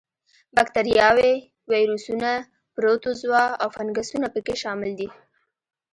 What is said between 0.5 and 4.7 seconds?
با کتریاوې، ویروسونه، پروتوزوا او فنګسونه په کې